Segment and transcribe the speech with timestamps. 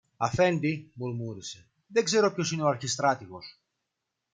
[0.17, 3.59] Αφέντη, μουρμούρισε, δεν ξέρω ποιος είναι ο αρχιστράτηγος.